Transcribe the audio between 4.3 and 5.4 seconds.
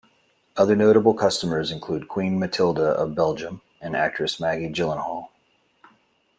Maggie Gyllenhaal.